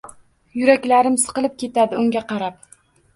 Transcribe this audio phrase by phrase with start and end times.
[0.61, 2.57] Yuraklarim siqilib ketadi, unga qarab!